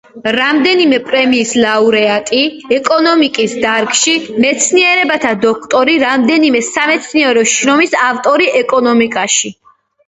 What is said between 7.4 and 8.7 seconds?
შრომის ავტორი